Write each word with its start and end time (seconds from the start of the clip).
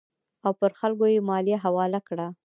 او 0.45 0.51
پر 0.59 0.71
خلکو 0.79 1.05
یې 1.13 1.25
مالیه 1.29 1.57
حواله 1.65 1.99
کړه. 2.07 2.27